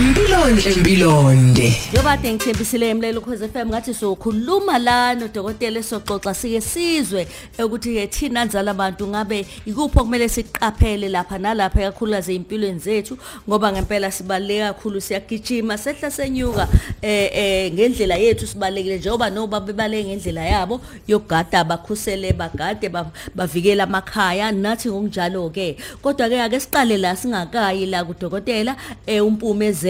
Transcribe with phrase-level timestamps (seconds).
[0.00, 7.26] impilonde empilonde Yobade ngithembisile emlelo ukhoze FM ngathi sokhuluma la nodokotela esoxoxa sike sizwe
[7.58, 13.18] ukuthi ke thina nzala abantu ngabe ikuphi okumele siqaphele lapha nalapha kakhulukazi empilweni zethu
[13.48, 16.68] ngoba ngempela sibaleke kakhulu siyagijima sehla senyuka
[17.02, 23.84] eh eh ngendlela yethu sibalekile njengoba noba bebaleke ngendlela yabo yogada bakhusele bagade ba- bavikela
[23.84, 28.76] amakhaya nathi ngokunjalo ke kodwa ke ake siqale la singakayi la kudokotela
[29.06, 29.89] eh umpume zenda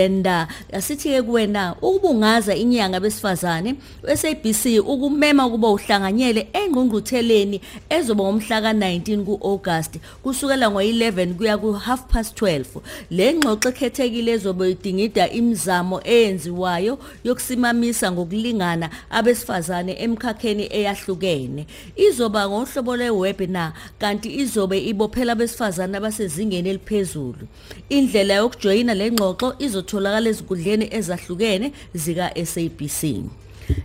[0.72, 3.74] asithi ke kuwena ukubungaza inyanga besifazane
[4.14, 7.60] SABC ukumema kuba uhlanganyele engqungqutheleni
[7.90, 12.64] ezoba ngomhla ka19 kuAugust kusukela ngo11 kuya ku half past 12
[13.10, 21.66] le ngxoxo ekhethekile ezobe idingida imizamo eyenziwayo yokusimamisa ngokulingana abesifazane emkhakheni eyahlukene.
[21.96, 27.44] Izoba ngohlobo lwewebinar kanti izobe ibophela abesifazane abasezingeni eliphezulu.
[27.88, 29.54] Indlela yokujoyina le ngxoxo
[29.90, 33.00] izotholakala ezinkundleni ezahlukene zika-SABC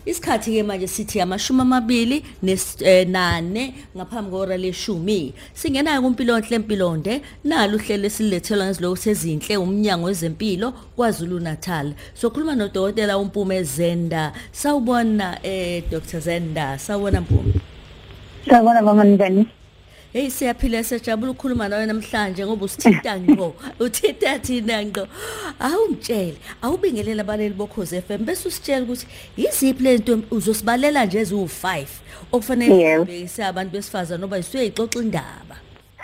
[0.06, 2.24] isikhathi ke manje sithi amashumi amabili
[2.82, 5.34] eh, nane ngaphambi kwehora leshumi.
[5.54, 13.18] Singenayo kumpilo nhle empilonde nalo uhlelo esilethelwa ngeziloko sezinhle umnyango wezempilo kwaZulu Natal sokhuluma nodokotela
[13.18, 14.34] umpume Zenda.
[14.52, 16.80] Sawubona eh Dr Zenda.
[16.80, 17.54] Sawubona mpume
[18.50, 19.48] Sawubona mama njani?
[20.16, 23.54] Hey siyaphila sejabula ukukhuluma nawe namhlanje ngoba usithinta ngqo.
[23.80, 25.08] Uthinta thina ngqo.
[25.60, 31.86] Awungitshele awubingelela abaleli bokhoze FM bese usitshela ukuthi yiziphi lento uzosibalela nje eziwu5
[32.32, 33.00] okufanele Yes.
[33.02, 35.56] ubhekise abantu besifazana noba isuyixoxa indaba.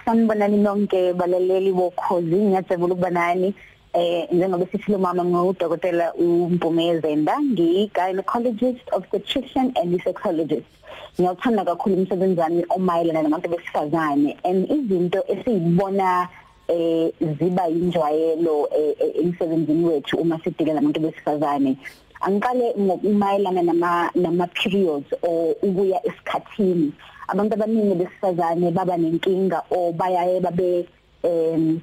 [0.06, 2.36] Sanibonani nonke balaleli bokhozi.
[2.36, 3.56] Ngiyajabula ukuba nani.
[3.94, 10.72] Eh njengoba sithi lo mama ngudokotela uMpumezenda ngi-gynecologist obstetrician and sexologist.
[11.20, 16.30] Ngiyawuthanda kakhulu umsebenzi wami omayelana nabantu besifazane and izinto esiyibona
[16.70, 21.76] eh ziba injwayelo eh, eh, emsebenzini wethu uma sidile nabantu besifazane
[22.22, 26.94] angiqale ngokumayelana nama nama periods o ukuya esikhathini
[27.28, 30.88] abantu abaningi besifazane baba nenkinga o bayaye babe
[31.24, 31.82] em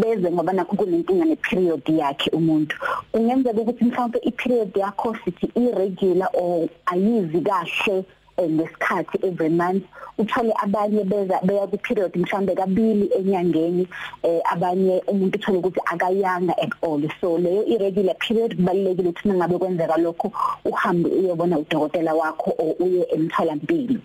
[0.00, 2.76] beze ngoba nakho kunenkinga neperiod yakhe umuntu.
[3.12, 8.04] Kungenzeka ukuthi mhlawumbe iperiod yakho sithi irregular or ayizi kahle
[8.36, 9.84] eh, ngesikhathi every month.
[10.18, 13.88] Uthole abanye beza beya ku period mhlambe kabili enyangeni
[14.22, 17.02] eh, abanye umuntu uthole ukuthi akayanga at all.
[17.20, 20.32] So leyo irregular period kubalekile ukuthi nangabe kwenzeka lokho
[20.64, 24.00] uhambe uyobona udokotela wakho o uye emtholampilo.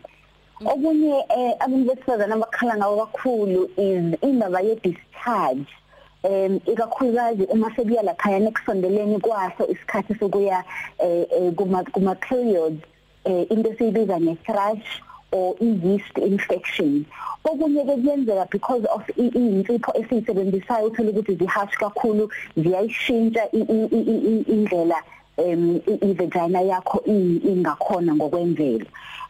[0.65, 5.67] Okunye eh abantu besifazana abakhala ngawo kakhulu is indaba ye discharge
[6.23, 10.63] em ikakhulukazi uma sekuya lapha nekusondeleni kwaso isikhathi sokuya
[10.99, 12.81] eh eh, kuma kuma periods
[13.25, 15.01] eh into esiyibiza nge thrush
[15.31, 17.05] or yeast infection.
[17.43, 23.89] Okunye ke kuyenzeka because of i- insipho esiyisebenzisayo uthola ukuthi zihash kakhulu ziyayishintsha i- i-
[23.91, 25.03] i- i- indlela
[25.37, 28.85] em i- i-vagina yakho i- ingakhona ngokwemvelo.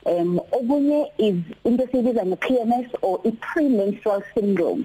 [0.06, 1.36] Em okunye is
[1.66, 4.84] into esibiza nge-PMS or i-premenstrual syndrome.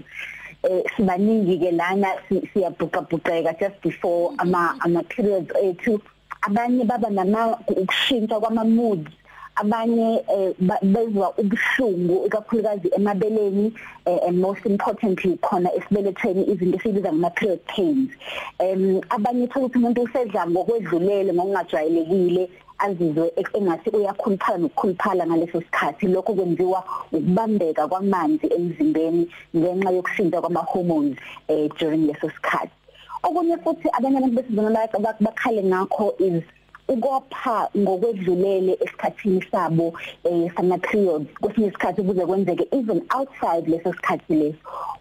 [0.63, 6.01] Eh sibaningi ke lana si- siyabhuqabhuqeka just before ama ama periods ethu.
[6.43, 9.11] Abanye baba nama ukushintsha kwama moods
[9.63, 13.73] abanye eh, ba- bezwa ubuhlungu ikakhulukazi emabeleni
[14.07, 18.11] eh, and most importantly khona esibelethweni izinto esibiza ngama period pains
[18.59, 22.45] em abanye thola ukuthi umuntu usedla ngokwedlulele ngokungajwayelekile
[22.85, 26.07] azizwe engathi uyakhuluphala nokukhuluphala ngaleso sikhathi.
[26.07, 26.81] Lokho kwenziwa
[27.13, 31.17] ukubambeka kwamanzi emzimbeni ngenxa yokushintsha kwama hormones
[31.49, 32.75] eh during leso sikhathi.
[33.23, 34.89] Okunye futhi abanye abantu besizona
[35.21, 36.43] bakhale ngakho is
[36.89, 39.93] ukopha ngokwedlulele esikhathini sabo
[40.25, 44.59] eh sama periods kwesinye isikhathi kuze kwenzeke even outside leso sikhathi leso.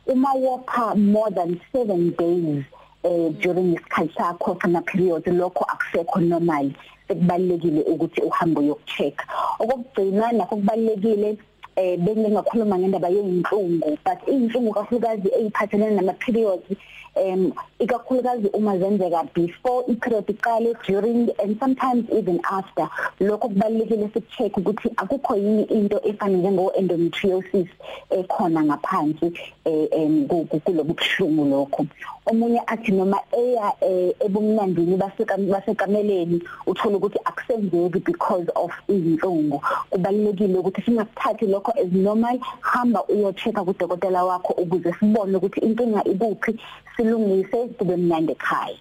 [0.07, 2.63] Uma wopha more than 7 days
[3.03, 6.71] eh during isikhathi sakho sama periods lokho akusekho normal.
[7.07, 9.15] Sekubalekile ukuthi uhambe uyokucheck
[9.59, 11.37] okugcina nakho kubalekile
[11.75, 16.67] eh bengingakhuluma ngendaba yeinhlungu but inhlungu kakhulukazi eziphathelene nama periods
[17.15, 22.87] um ikakhulukazi uma zenzeka before i-period iqale during and sometimes even after.
[23.19, 27.67] Lokho kubalekile sikucheck ukuthi akukho yini into efana njengo endometriosis
[28.09, 29.33] ekhona ngaphansi
[29.65, 31.85] eh em, ku- ku- kulobu buhlungu lokho.
[32.25, 39.61] Omunye athi noma eya eh, ebumnandini baseka basekameleni uthola ukuthi akusenzeki because of izinhlungu.
[39.89, 46.59] Kubalekile ukuthi singakuthathi lokho as normal hamba uyochecka kudokotela wakho ukuze sibone ukuthi inkinga ikuphi
[46.95, 48.77] silungise kube mnandi ekhaya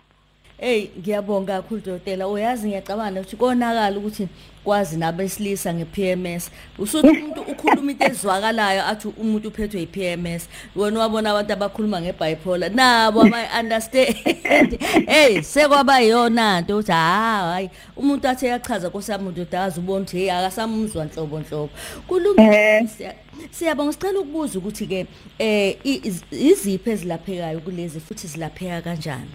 [0.61, 2.29] Hey ngiyabonga kakhulu dokotela.
[2.29, 4.29] Uyazi ngiyacabanga ukuthi konakala ukuthi
[4.65, 11.53] kwazi nabesilisa ngePMS usuthi umuntu ukhuluma into ezwakalayo athi umuntu uphethwe yiPMS wena wabona abantu
[11.53, 12.71] abakhuluma ngebipolar.
[12.71, 14.79] Nabo abayi understand
[15.09, 21.05] hey sekwaba yona nto uthi hayi umuntu athi yachaza kosami ndodazi ubona ukuthi hey akasamuzwa
[21.05, 21.71] nhlobo nhlobo.
[22.07, 25.07] Kulungile siya- siyabonga sicela ukubuza ukuthi ke
[25.39, 29.31] eh i- iz- iziphi ezilaphekayo kulezi futhi zilapheka kanjani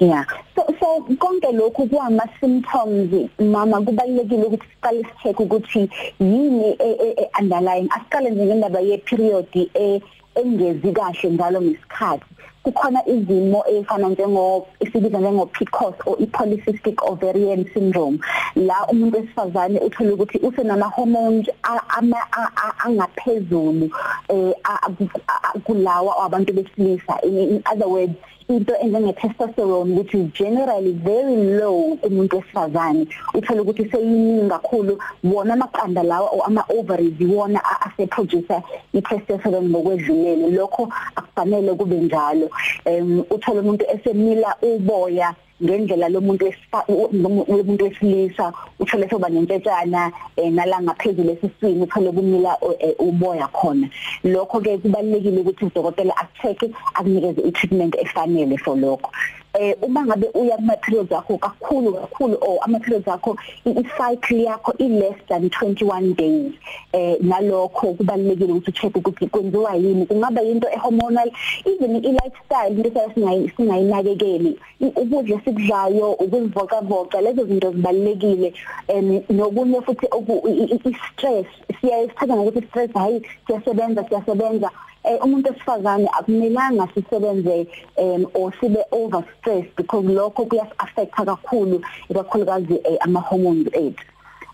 [0.00, 0.26] Yeah.
[0.56, 5.88] So so konke lokhu kuwama symptoms mama kubalekile ukuthi siqale sicheck ukuthi
[6.20, 10.00] yini e- e- e- underlying asiqale nje ngendaba ye period e
[10.34, 12.24] engezi kahle njalo ngesikhathi
[12.64, 18.18] kukhona izimo ezifana njengo isibiza njengo PCOS or polycystic ovarian syndrome.
[18.56, 23.90] La umuntu wesifazane uthola ukuthi usenama hormones a- ama- a- a- angaphezulu
[24.28, 27.20] eh a- a- a- kulawa abantu besilisa.
[27.22, 28.14] In in other words
[28.48, 33.06] into enjenge testosterone which is generally very low kumuntu wesifazane.
[33.34, 38.62] Uthola ukuthi seyiningi kakhulu wona amaqanda lawa or ama ovaries wona a- ase producer
[38.92, 42.50] i testosterone ngokwedlulele lokho akufanele kube njalo.
[42.84, 50.12] Em uthola umuntu esemila uboya ngendlela lomuntu wesifa- u- lomu- lomuntu wesilisa uthole soba nentetshana
[50.36, 53.88] eh, nala ngaphezulu esiswini uthole kumila eh, uboya khona.
[54.24, 59.10] Lokho ke kubalekile ukuthi udokotela akucheck akunikeze i-treatment efanele for lokho.
[59.54, 64.72] Eh uma ngabe uya kuma periods akho kakhulu kakhulu or ama periods akho i-cycle yakho
[64.78, 66.52] i less than 21 days.
[66.92, 70.06] Eh nalokho kubalekile ukuthi ucheck ukuthi kwenziwa yini.
[70.06, 71.30] Kungaba into ehormonal
[71.64, 74.58] even i-lifestyle into esingayi singayinakekeli.
[74.80, 78.52] I- ukudla esikudlayo ukuzivocavoca lezo zinto zibalekile
[78.88, 81.46] em nokunye futhi oku- i- i- i-stress
[81.80, 84.66] siyaye sithatha ngokuthi stress hayi siyasebenza siyasebenza.
[84.66, 87.66] eh umuntu esifazane akumelanga sisebenze
[87.96, 94.04] um or sibe over stressed because lokho kuyas affecta kakhulu ikakhulukazi eh, ama hormones ethu.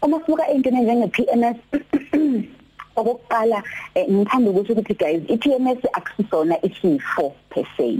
[0.02, 1.56] Uma sibuka into njenge PMS
[2.96, 3.62] okokuqala
[3.94, 7.98] eh, ngithanda ukuthi ukuthi guys i-PMS akusisona isifo per se.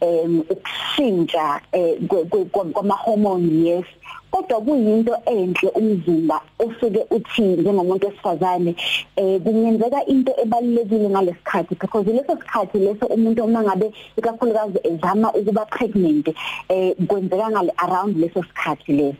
[0.00, 3.84] Em ukushintsha eh, kwe- kwe- kwama hormones yes.
[4.30, 8.74] Kodwa kuyinto enhle umzimba osuke uthi njengomuntu wesifazane
[9.16, 15.64] eh kungenzeka into ebalekile ngalesikhathi because leso sikhathi leso umuntu uma ngabe ikakhulukazi ezama ukuba
[15.66, 16.28] pregnant
[16.68, 19.16] eh kwenzeka ngale around leso sikhathi leso.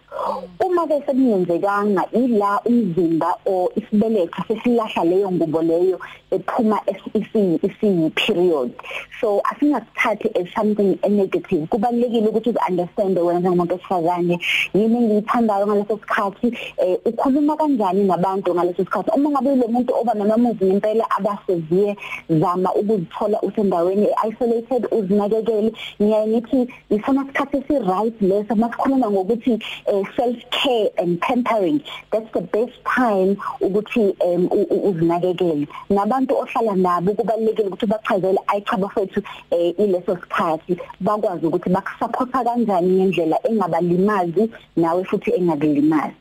[0.61, 6.81] Uma ke sekungenzekanga ila umzimba o isibeletho sesilahla leyo ngubo leyo ephuma
[7.15, 8.73] isi isi period.
[9.21, 14.39] So asingasithathe as something negative kubalekile ukuthi understand wena njengomuntu wesifazane
[14.75, 16.49] yini engiyithandayo ngaleso sikhathi
[16.79, 21.97] eh ukhuluma kanjani nabantu ngaleso sikhathi uma ngabe lo muntu oba namamuvi ngempela abaseziye
[22.29, 29.53] zama ukuzithola usendaweni isolated uzinakekele ngiyaye ngithi isona sikhathi esi right leso masikhuluma ngokuthi
[29.87, 31.81] eh, self care and pampering
[32.11, 35.67] that's the best time ukuthi um, u- u- uzinakekele.
[35.91, 42.89] Nabantu ohlala nabo kubalekile ukuthi bachazele ayichaba fethu eh, ileso sikhathi bakwazi ukuthi bakusupporta kanjani
[42.97, 44.51] ngendlela engabalimazi
[44.91, 46.15] nawe futhi engakulimazi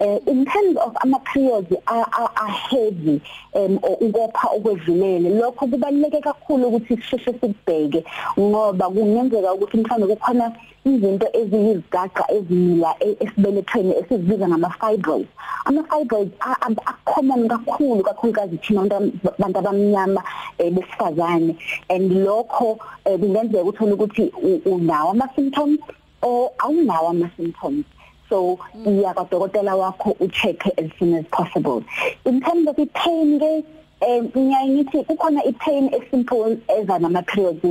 [0.00, 3.20] uh, in terms of ama periods are, are, are heavy
[3.54, 8.04] um or ukopha okwedlulele lokho kubaluleke kakhulu ukuthi sisheshe sikubheke
[8.40, 10.52] ngoba kungenzeka ukuthi mhlawumbe kukhona
[10.84, 15.28] izinto eziyizigaqa ezimila e- esibelethweni esizibiza ngama fibroids
[15.64, 20.22] ama fibroids a- a- a-common kakhulu kakhulukazi thina abantu abantu abamnyama
[20.58, 21.56] eh, besifazane.
[21.90, 25.78] And lokho eh, kungenzeka uthola ukuthi u- unawo ama symptoms
[26.22, 27.84] or awunawo ama symptoms
[28.28, 31.82] so iya kadokotela wakho ucheck as soon as possible.
[32.24, 33.64] In terms of the pain ke
[34.00, 37.64] eh ngiyaye ngithi kukhona i-pain esimple eza nama periods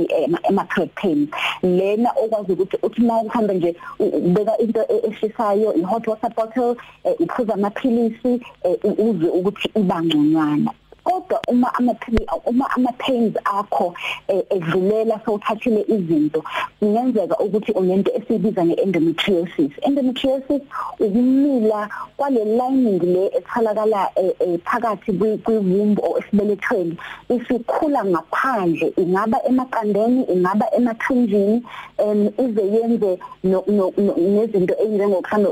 [0.48, 1.28] ama period pain.
[1.62, 6.30] Lena okwazi ukuthi uthi uma uhamba nje u- ubeka into e- eshisayo i hot water
[6.36, 10.70] bottle eh, uphuza amaphilisi eh, u- uzwe ukuthi ibangconywana
[11.04, 13.94] kodwa uma amaphili uma ama pains akho
[14.28, 16.44] eh, edlulela sewuthathile izinto
[16.80, 19.70] kungenzeka ukuthi unento esibiza ngeendometriosis.
[19.82, 20.62] Endometriosis
[21.00, 26.96] ukumila kwale lining le etholakala eh, eh, phakathi kwi- kwiwomb or esibelethweni
[27.28, 31.62] isikhula ngaphandle ingaba emaqandeni ingaba emathunjini
[31.98, 35.50] em ize yenze no- no- no- nezinto ezinjengokuhamba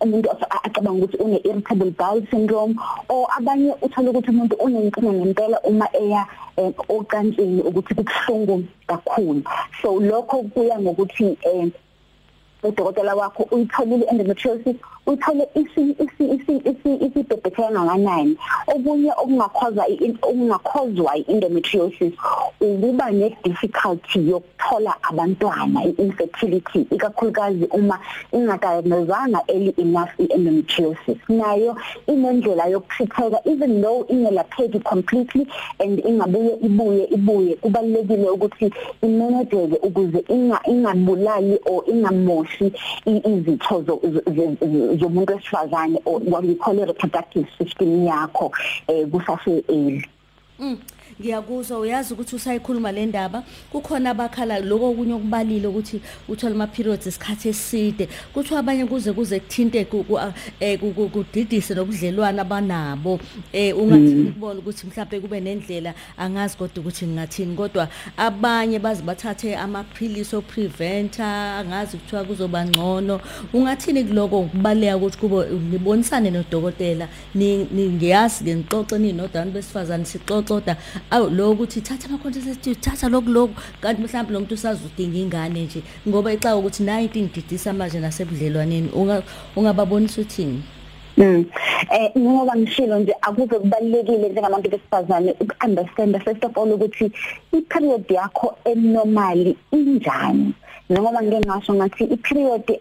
[0.00, 0.30] umuntu
[0.64, 2.74] acabanga ukuthi une irritable bowel syndrome
[3.08, 9.42] or abanye uthola ukuthi umuntu unenkinga ngempela uma eya eh, ocansini ukuthi kubuhlungu kakhulu.
[9.82, 11.70] So lokho kuya ngokuthi eh
[12.62, 18.36] udokotela wakho uyitholile endometriosis uthole isi isi isi isi isibhebhetheka kangakanani
[18.74, 19.84] okunye okungakhoza
[20.22, 22.14] okungakhozwa i-endometriosis
[22.60, 27.98] ukuba ne-difficulty yokuthola abantwana i-infertility ikakhulukazi uma
[28.32, 31.18] ingadiagnosanga early enough i-endometriosis.
[31.28, 35.46] Nayo inendlela yokuthitheka even though ingelapheki completely
[35.80, 38.70] and ingabuye ibuye ibuye kubalekile ukuthi
[39.02, 42.72] imanageke ukuze inga ingabulali or ingamoshi
[43.06, 43.84] izitho
[44.98, 48.52] zomuntu wesifazane or what we call reproductive system yakho
[48.88, 50.04] eh kusase early
[50.58, 50.78] Mm.
[51.20, 53.42] Ngiyakuzwa uyazi ukuthi usayikhuluma le ndaba.
[53.72, 58.08] Kukhona abakhala lokho okunye okubalile ukuthi uthola ama periods isikhathi eside.
[58.32, 59.86] Kuthiwa abanye kuze kuze kuthinte
[60.60, 63.18] eh, kudidise nobudlelwane abanabo.
[63.52, 64.32] Eh ungathi mm.
[64.32, 71.24] kubona ukuthi mhlawumbe kube nendlela angazi kodwa ukuthi ngingathini kodwa abanye bazi bathathe amaphilisi opreventer
[71.60, 73.20] angazi kuthiwa kuzoba ngcono.
[73.52, 74.42] Ungathini kuloko?
[74.42, 77.08] Kubaleka ukuthi kube nibonisane nodokotela.
[77.36, 80.76] Ngiyazi ke ngixoxe ninodani besifazane sixoxoda
[81.10, 85.62] awu lo ukuthi thatha ama contraceptives thatha lokhu lokhu kanti mhlawumbe lo muntu usazudinga ingane
[85.64, 88.90] nje ngoba ixawo ukuthi nayo into ingididisa manje nasebudlelwaneni
[89.56, 90.62] ungababonisa uthini?
[91.16, 91.44] Mm.
[91.90, 97.12] Eh ngoba ngishilo nje akuze kubalekile njengabantu besifazane ukunderstand first of all ukuthi
[97.52, 100.54] i-period yakho enormally injani.
[100.90, 102.78] Noma ngeke ngasho ngathi i-period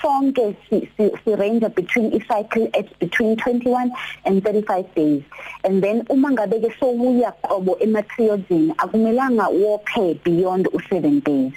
[0.00, 3.92] sonke si, si, si range between i-cycle at between 21
[4.24, 5.22] and 35 days.
[5.64, 11.52] And then uma ngabe ke sowuya qobo ematriyodini akumelanga wophe beyond u7 days.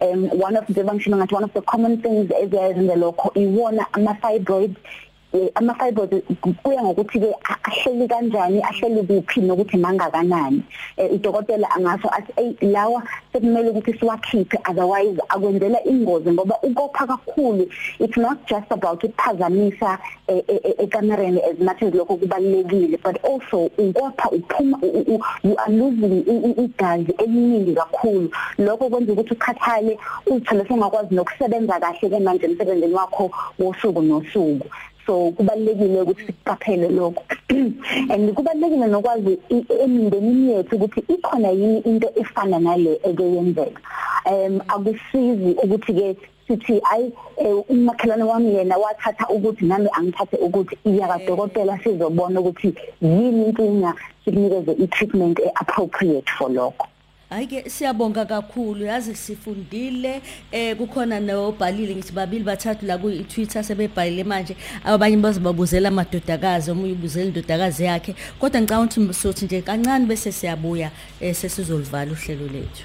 [0.00, 4.14] Um one of the function ngathi one of the common things eziyenza lokho iwona ama
[4.14, 5.09] fibroids Eh,
[5.54, 6.24] ama fibroids
[6.62, 7.34] kuya ngokuthi ke
[7.64, 10.62] ahleli kanjani ahleli kuphi nokuthi mangakanani.
[10.96, 17.66] Eh, udokotela angasho athi ey lawa sekumele ukuthi siwakhiphe otherwise akwenzela ingozi ngoba ukopha kakhulu
[17.98, 20.42] it's not just about ukuphazamisa eh,
[20.78, 26.24] ekamereni as much as lokho kubalekile but also ukopha uphuma you are losing
[26.58, 28.30] igazi eliningi kakhulu.
[28.58, 34.66] Lokho kwenza ukuthi ukhathale uthole sengakwazi nokusebenza kahle ke manje emsebenzini wakho wosuku nosuku.
[35.10, 37.22] So kubalekile ukuthi siqaphele lokho.
[38.12, 39.38] And kubalekile nokwazi
[39.82, 43.80] emindenini yethu ukuthi ikhona yini into efana nale eke yenzeka
[44.26, 50.78] um akusizi ukuthi ke sithi ayi eh, umakhelwane wami yena wathatha ukuthi nami angithathe ukuthi
[50.84, 56.86] iya kadokotela sizobona ukuthi yini inkinga sikunikeze i-treatment appropriate for lokho.
[57.30, 58.84] Ayike siyabonga kakhulu.
[58.84, 60.22] Yazi sifundile
[60.52, 64.56] eh kukhona nobhalile ngithi babili bathathu la ku Twitter sebebhalile manje.
[64.84, 68.14] Abanye bazobabuzela amadodakazi omunye ubuzela indodakazi yakhe.
[68.38, 72.84] Kodwa ngicabanga ukuthi sothi nje kancane bese siyabuya eh sesizolivala uhlelo lethu.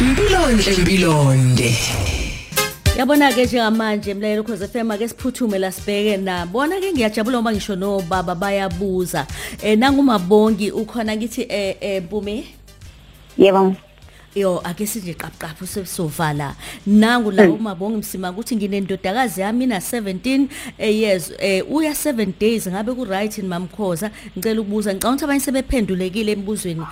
[0.00, 1.70] Impilonhle impilonde
[2.96, 7.76] Yabona ke njengamanje mlayelo cause FM ake siphuthume la sibheke nabona ke ngiyajabula ngoba ngisho
[7.76, 9.26] no baba bayabuza.
[9.62, 12.46] Eh nangumabongi ukhona kithi eh eh Mpumi?
[13.38, 13.74] Yebo.
[14.34, 16.54] Yo ake sinje qaphqaphu sesovala
[16.86, 20.46] nangu la umabonga msima ukuthi nginendodakazi yami na 17
[20.78, 25.40] years eh uya 7 days ngabe ku right in mamkhoza ngicela ukubuza ngicabanga ukuthi abanye
[25.40, 26.86] sebephendulekile embuzweni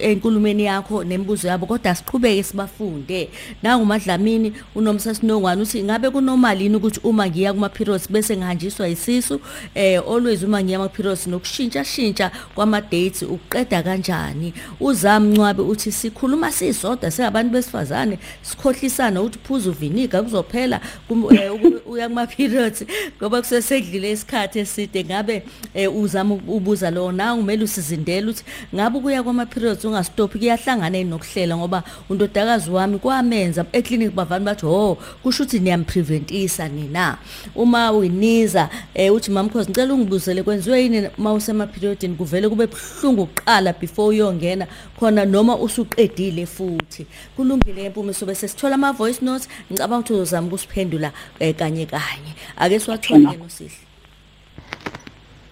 [0.00, 3.28] enkulumeni yakho nemibuzo yabo kodwa siqhubeke sibafunde.
[3.62, 8.88] Nangu madlamini unomsa sinongwane uthi ngabe kunormal yini ukuthi uma ngiya kuma periods bese ngihanjiswa
[8.88, 9.40] isisu?
[9.74, 14.54] Eh always uma ngiya kuma periods nokushintsha shintsha kwama dates uqeda kanjani?
[14.80, 16.67] Uzamncwabe uthi sikhuluma si.
[16.72, 21.52] Sisodwa singabantu besifazane sikhohlisana ukuthi phuza uviniga kuzophela eh,
[21.86, 22.84] uya kuma periods
[23.20, 25.04] ngoba kusesedlile isikhathi eside.
[25.04, 25.42] Ngabe
[25.74, 28.44] eh, uzama ubuza lo na kumele usizindele ukuthi
[28.74, 34.98] ngabe kuya kwama periods ungastop kuyahlangana nokuhlela ngoba undodakazi wami kwamenza eclinic bavani bathi ho
[35.22, 37.18] kusho ukuthi niyampreventisa nina.
[37.54, 43.72] Uma winiza eh, uthi mamkhosi ngicela ungibuzele kwenziwe yini mawusema periodini kuvele kube buhlungu uqala
[43.72, 44.66] before uyongena
[44.98, 47.06] khona noma usuqedile futhi.
[47.36, 49.48] Kulungile empumiso bese sithola ama voice notes.
[49.70, 52.34] Ngicabanga ukuthi uzozama ukusiphendula eh, kanye kanye.
[52.56, 53.70] Ake siwathole nosihle.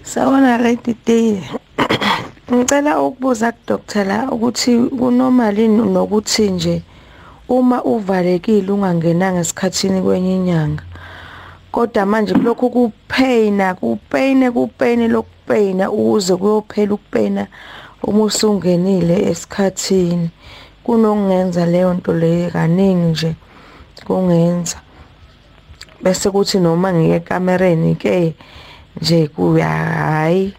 [0.03, 1.41] Sawona lady day.
[2.53, 6.83] Ngicela ukubuza ku doctor la ukuthi kunormal nokuthi nje
[7.49, 10.83] uma uvalekile ungangenanga esikhathini kwenye inyanga?
[11.73, 17.47] Kodwa manje lokhu kupaina kupaine kupaine lokupaina ukuze kuyophela ukupaina
[18.07, 20.31] uma usungenile esikhathini
[20.85, 23.31] kunokungenza leyo nto leyo kaningi nje
[24.07, 24.79] kungenza.
[26.03, 28.35] Bese kuthi noma ngiye ekamereni ke
[29.01, 30.55] nje kuya hayi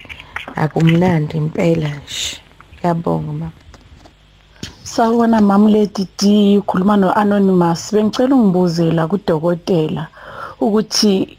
[0.55, 2.41] akumnandi impela nje.
[2.75, 3.51] Ngiyabonga mama.
[4.83, 10.07] Sawona mama Lady D ukhuluma no Anonymous bengicela ungibuzela kudokotela
[10.59, 11.37] ukuthi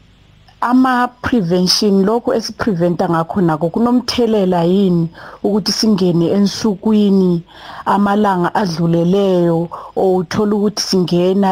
[0.61, 5.07] ama prevention lokho esipreventa ngakho nako kunomthelela yini
[5.43, 7.41] ukuthi singene ensukwini
[7.85, 11.49] amalanga adluleleyo outhola ukuthi singena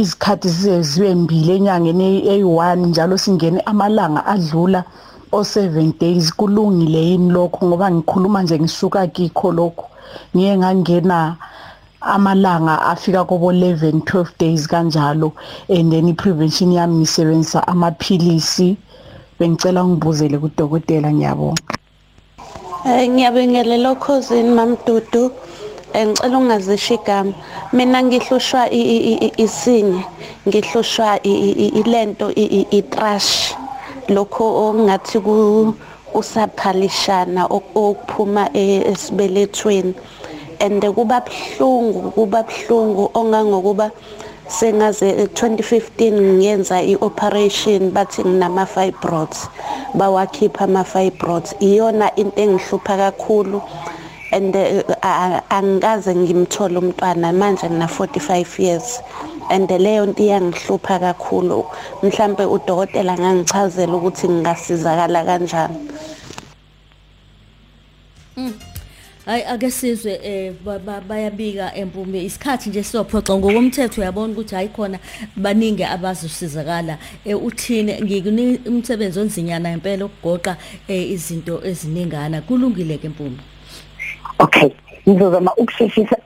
[0.00, 4.84] izikhathi ziziwe mbili enyangeni eyi1 njalo singene amalanga adlula
[5.32, 6.32] o7 days?
[6.32, 7.66] Kulungile yini lokho?
[7.66, 9.86] Ngoba ngikhuluma nje ngisuka kikho lokho.
[10.36, 11.36] Ngiye ngangena
[12.06, 15.32] amalanga afika kobo 11 12 days kanjalo
[15.68, 18.76] and then iprevention yami ngisebenzisa amaphilisi.
[19.38, 21.62] Bengicela ngibuzele kudokotela ngiyabonga.
[22.86, 25.32] Eh ngiyabingelela khosini mamdudu
[25.94, 27.32] ngicela ungazisho igama.
[27.72, 28.70] Mina ngihlushwa
[29.36, 30.04] isinye
[30.46, 32.30] ngihlushwa ilento
[32.70, 33.54] itrash
[34.08, 35.18] lokho okungathi
[36.12, 39.94] kusaphalishana okuphuma esibelethweni.
[40.60, 43.90] And kuba buhlungu kuba buhlungu ongangokuba
[44.48, 49.48] sengaze 2015 ngiyenza i-operation bathi nginama fibroids
[49.94, 53.62] bawakhipha ama fibroids iyona into engihlupha kakhulu
[54.32, 54.54] and
[55.50, 59.00] angikaze ngimthole umntwana manje ngina 45 years
[59.50, 61.64] and leyo nto iyangihlupha kakhulu.
[62.02, 65.78] Mhlambe udokotela ngangichazela ukuthi ngingasizakala kanjani.
[69.26, 70.52] Hayi ake sizwe eh
[71.08, 74.98] bayabika empume isikhathi nje siyophoxa ngokomthetho uyabona ukuthi hayi khona
[75.36, 76.98] baningi abazosizakala.
[77.26, 80.56] Uthini ngikunika umsebenzi onzinyana impela ukugoqa
[80.88, 82.40] izinto eziningana.
[82.42, 83.38] Kulungile ke empume
[84.38, 84.70] okay
[85.08, 86.16] ngizozama ukusheshisa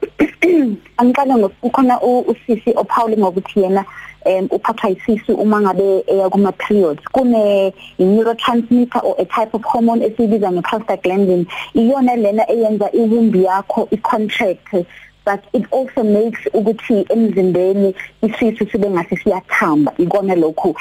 [0.98, 3.84] angiqala ngokukhona usisi ophawule ngokuthi yena
[4.26, 10.04] um uphathwa isisu uma ngabe eya kuma periods kune neurotransmitter or a type of hormone
[10.04, 14.84] esibiza ngeprostaglandin iyona lena eyenza iwumbi yakho icontract
[15.28, 19.92] but it also makes ukuthi emzimbeni isisu sibe ngase siyathamba.
[19.98, 20.74] Ikona lokho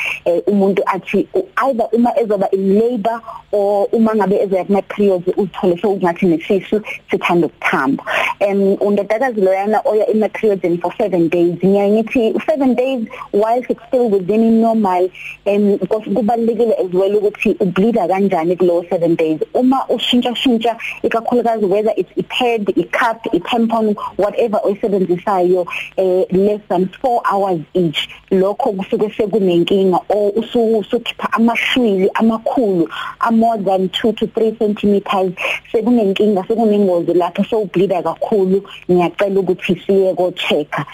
[0.47, 1.27] umuntu athi
[1.57, 7.47] either uma ezoba in labor or uma ngabe ezoya kuma periods uthole sokungathi nesisu sithanda
[7.47, 8.03] ukuthamba.
[8.39, 14.09] Um undadakazi loyana oya ima periods for 7 days ngiyayithi 7 days whilst it's still
[14.09, 15.09] within normal
[15.45, 15.77] um
[16.15, 19.39] kubalekile as well ukuthi ubleeda kanjani kulo 7 days.
[19.53, 25.65] Uma ushintsha shintsha ikakhulukazi whether it's a pad a cup a tampon what whatever oyisebenzisayo
[25.97, 28.09] eh less than 4 hours each.
[28.31, 32.87] Lokho kusuke sekunenkinga o usukhipha amashwili amakhulu
[33.19, 35.33] a more than 2 to 3 cm
[35.71, 38.63] sekunenkinga sekunengozi lapho so bleeda kakhulu.
[38.91, 40.85] Ngiyacela ukuthi siye ko checker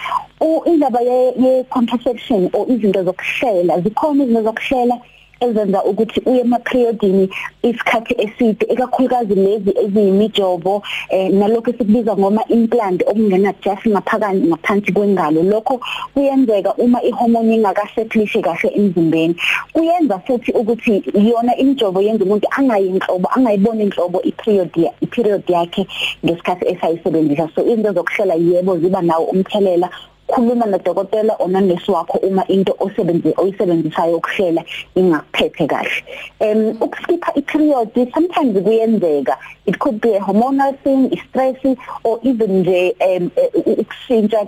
[0.65, 4.99] indaba ye contraception or izinto zokuhlela zikhona izinto zokuhlela?
[5.45, 7.29] Ezenza ukuthi uye emapheriodini
[7.63, 15.43] isikhathi eside ekakhulukazi lezi eziyimijovo eh nalokho esikubiza ngoma implant okungena just ngaphakathi ngaphansi kwengalo.
[15.43, 15.79] Lokho
[16.13, 19.36] kuyenzeka uma ihormone ingakasetlishe kahle emzimbeni.
[19.73, 25.88] Kuyenza futhi ukuthi iyona imijovo yenza umuntu angayinhlobo angayiboni inhlobo iperiod iperiod yakhe
[26.25, 27.49] ngesikhathi esayisebenzisa.
[27.56, 29.89] So izinto zokuhlela yebo ziba nawo umthelela
[30.27, 34.63] khuluma nodokotela onanesi wakho uma into osebenze oyisebenzisayo ukuhlela
[34.95, 36.03] ingakuphethe kahle.
[36.39, 39.38] Um ukuskipha i-period sometimes kuyenzeka.
[39.65, 41.55] It could be a hormonal thing i-stress
[42.03, 44.45] or even nje um ukushintsha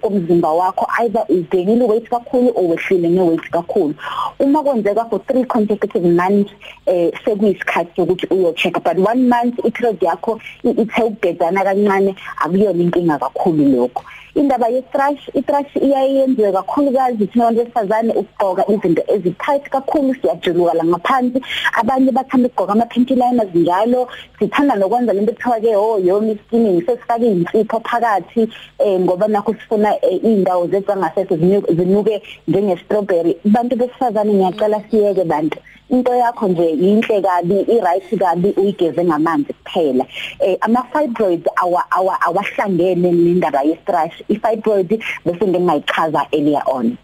[0.00, 3.94] komzimba wakho either ubhekile weight kakhulu or wehlile nge-weight kakhulu.
[4.38, 6.52] Uma kwenzeka for 3 consecutive months
[6.86, 13.18] eh sekuyisikhathi sokuthi uyo check but one month i-period yakho ithe ukugedana kancane akuyona inkinga
[13.18, 14.04] kakhulu lokho.
[14.40, 21.38] Indaba ye-thrush i-thrush iyayenzeka kakhulukazi thina abantu besifazane ukugqoka izinto ezi-tight kakhulu siyajuluka la ngaphansi.
[21.80, 27.80] Abanye bathanda ukugqoka ama-panty liners njalo sithanda nokwenza lento ekuthiwa-ke oh yomi skimming sesifake iy'nsipho
[27.80, 28.48] phakathi
[28.84, 31.36] um ngoba nakho sifuna iy'ndawo zethu zangasese
[31.76, 33.36] zinuke njenge-strawberry.
[33.44, 35.58] Bantu besifazane ngiyacela siyeke bantu.
[35.90, 40.06] Into yakho nje yinhle kabi i-right kabi uyigeze ngamanzi kuphela.
[40.40, 46.96] Eh ama fibroids awa awahlangene nendaba ye-thrush i-fibroid bese ngingayichaza earlier on.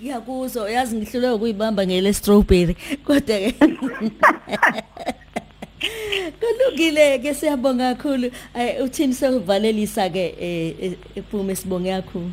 [0.00, 3.54] Ngiyakuzwa yazi ngihlulwe ukuyibamba ngele strawberry kodwa ke
[6.40, 8.30] Kulungile ke siyabonga kakhulu.
[8.84, 10.34] Uthini sokuvalelisa ke
[11.16, 12.32] ephume sibonge kakhulu?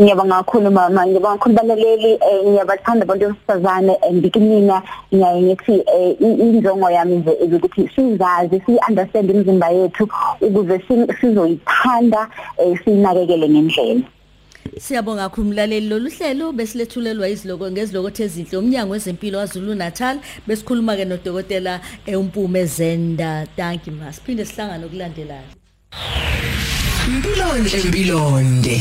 [0.00, 4.82] Ngiyabonga kakhulu mama ngiyabonga kakhulu balaleli ngiyabathanda abantu besifazane ngikimina
[5.14, 5.74] ngiyaye ngithi
[6.20, 10.08] injongo yami nje ukuthi sizazi si understand imizimba yethu
[10.40, 10.82] ukuze
[11.20, 12.28] sizoyithanda
[12.84, 14.02] sinakekele ngendlela.
[14.78, 15.88] Siyabonga kakhulu mlaleli.
[15.88, 18.58] Lolu hlelo besilethulelwa iziloko ngeziloko ezinhle.
[18.58, 23.46] Umnyango wezempilo waZulu Natal besikhuluma ke nodokotela uMpume Zenda.
[23.56, 25.50] Thank you mas phinde sihlangana okulandelayo
[27.06, 28.76] Impilo enhle impilonde